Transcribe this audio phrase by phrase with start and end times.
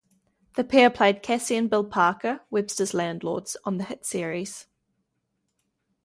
[0.55, 4.65] The pair played Cassie and Bill Parker, Webster's landlords, on the hit series.